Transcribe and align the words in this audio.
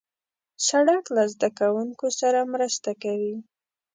سړک 0.67 1.03
له 1.15 1.23
زدهکوونکو 1.33 2.05
سره 2.19 2.39
مرسته 2.53 2.91
کوي. 3.03 3.35